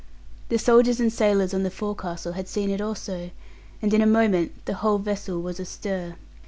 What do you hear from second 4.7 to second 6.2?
whole vessel was astir.